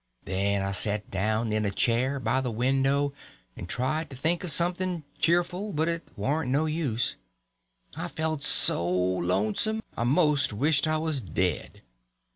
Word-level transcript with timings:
Then 0.23 0.63
I 0.63 0.71
set 0.71 1.11
down 1.11 1.53
in 1.53 1.63
a 1.63 1.69
chair 1.69 2.19
by 2.19 2.41
the 2.41 2.49
window 2.49 3.13
and 3.55 3.69
tried 3.69 4.09
to 4.09 4.15
think 4.15 4.43
of 4.43 4.49
something 4.49 5.03
cheerful, 5.19 5.71
but 5.73 5.87
it 5.87 6.07
warn't 6.15 6.49
no 6.49 6.65
use. 6.65 7.17
I 7.95 8.07
felt 8.07 8.41
so 8.41 8.89
lonesome 8.89 9.83
I 9.95 10.05
most 10.05 10.53
wished 10.53 10.87
I 10.87 10.97
was 10.97 11.21
dead. 11.21 11.83